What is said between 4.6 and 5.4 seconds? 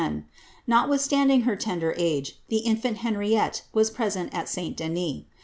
Denis.